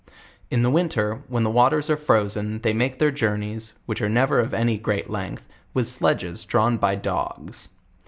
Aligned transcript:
In 0.49 0.63
the 0.63 0.71
winter, 0.71 1.21
when 1.27 1.43
the 1.43 1.51
waters 1.51 1.87
are 1.87 1.95
frozen 1.95 2.61
they 2.61 2.73
make 2.73 2.97
their 2.97 3.11
journeys, 3.11 3.75
which 3.85 4.01
ars 4.01 4.09
never 4.11 4.39
of 4.39 4.51
any 4.51 4.79
great 4.79 5.11
length, 5.11 5.47
with 5.75 5.87
sledges 5.87 6.43
drawn 6.43 6.77
by 6.77 6.95
dogs. 6.95 7.69